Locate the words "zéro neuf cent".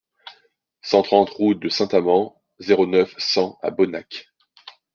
2.59-3.59